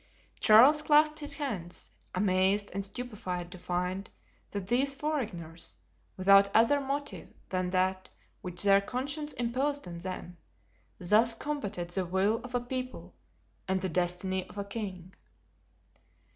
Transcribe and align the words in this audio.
Charles 0.39 0.81
clasped 0.81 1.19
his 1.19 1.35
hands, 1.35 1.91
amazed 2.15 2.71
and 2.73 2.83
stupefied 2.83 3.51
to 3.51 3.59
find 3.59 4.09
that 4.49 4.65
these 4.65 4.95
foreigners, 4.95 5.75
without 6.17 6.49
other 6.55 6.79
motive 6.81 7.31
than 7.49 7.69
that 7.69 8.09
which 8.41 8.63
their 8.63 8.81
conscience 8.81 9.31
imposed 9.33 9.87
on 9.87 9.99
them, 9.99 10.37
thus 10.97 11.35
combated 11.35 11.91
the 11.91 12.03
will 12.07 12.37
of 12.43 12.55
a 12.55 12.59
people 12.61 13.13
and 13.67 13.81
the 13.81 13.89
destiny 13.89 14.43
of 14.49 14.57
a 14.57 14.65
king. 14.65 15.13